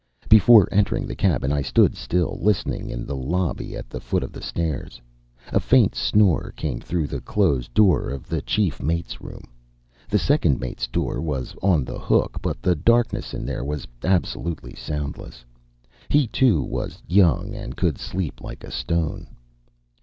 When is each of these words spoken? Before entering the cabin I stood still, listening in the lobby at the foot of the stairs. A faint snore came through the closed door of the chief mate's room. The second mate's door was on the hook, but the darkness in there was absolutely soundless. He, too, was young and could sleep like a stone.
Before 0.27 0.67
entering 0.71 1.05
the 1.05 1.13
cabin 1.15 1.51
I 1.53 1.61
stood 1.61 1.93
still, 1.95 2.39
listening 2.41 2.89
in 2.89 3.05
the 3.05 3.15
lobby 3.15 3.77
at 3.77 3.87
the 3.87 3.99
foot 3.99 4.23
of 4.23 4.31
the 4.31 4.41
stairs. 4.41 4.99
A 5.53 5.59
faint 5.59 5.93
snore 5.93 6.53
came 6.57 6.79
through 6.79 7.05
the 7.05 7.21
closed 7.21 7.71
door 7.75 8.09
of 8.09 8.27
the 8.27 8.41
chief 8.41 8.81
mate's 8.81 9.21
room. 9.21 9.43
The 10.09 10.17
second 10.17 10.59
mate's 10.59 10.87
door 10.87 11.21
was 11.21 11.55
on 11.61 11.85
the 11.85 11.99
hook, 11.99 12.39
but 12.41 12.63
the 12.63 12.73
darkness 12.73 13.35
in 13.35 13.45
there 13.45 13.63
was 13.63 13.87
absolutely 14.03 14.73
soundless. 14.73 15.45
He, 16.09 16.25
too, 16.25 16.63
was 16.63 17.03
young 17.05 17.53
and 17.53 17.77
could 17.77 17.99
sleep 17.99 18.41
like 18.41 18.63
a 18.63 18.71
stone. 18.71 19.27